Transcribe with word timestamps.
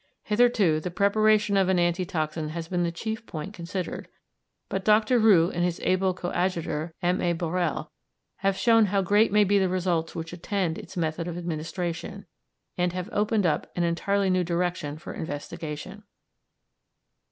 Hitherto 0.23 0.79
the 0.79 0.89
preparation 0.89 1.55
of 1.55 1.69
an 1.69 1.77
anti 1.77 2.05
toxin 2.05 2.49
has 2.49 2.67
been 2.67 2.81
the 2.81 2.91
chief 2.91 3.23
point 3.27 3.53
considered, 3.53 4.07
but 4.67 4.83
Dr. 4.83 5.19
Roux 5.19 5.51
and 5.51 5.63
his 5.63 5.79
able 5.83 6.15
coadjutor, 6.15 6.95
M. 7.03 7.21
A. 7.21 7.33
Borrel, 7.33 7.91
have 8.37 8.57
shown 8.57 8.85
how 8.87 9.03
great 9.03 9.31
may 9.31 9.43
be 9.43 9.59
the 9.59 9.69
results 9.69 10.15
which 10.15 10.33
attend 10.33 10.79
its 10.79 10.97
method 10.97 11.27
of 11.27 11.37
administration, 11.37 12.25
and 12.79 12.93
have 12.93 13.09
opened 13.13 13.45
up 13.45 13.69
an 13.75 13.83
entirely 13.83 14.31
new 14.31 14.43
direction 14.43 14.97
for 14.97 15.13
investigation. 15.13 16.01